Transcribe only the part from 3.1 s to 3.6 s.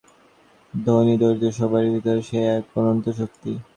শক্তি।